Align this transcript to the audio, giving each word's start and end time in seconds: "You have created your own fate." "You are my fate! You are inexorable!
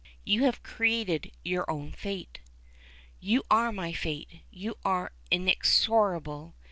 "You 0.25 0.45
have 0.45 0.63
created 0.63 1.31
your 1.45 1.69
own 1.69 1.91
fate." 1.91 2.39
"You 3.19 3.43
are 3.51 3.71
my 3.71 3.93
fate! 3.93 4.39
You 4.49 4.73
are 4.83 5.11
inexorable! 5.29 6.55